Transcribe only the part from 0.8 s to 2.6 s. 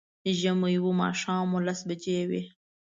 و، ماښام و، لس بجې وې